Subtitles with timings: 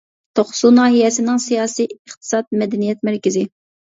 [0.37, 3.45] توقسۇ ناھىيەسىنىڭ سىياسىي، ئىقتىساد، مەدەنىيەت مەركىزى.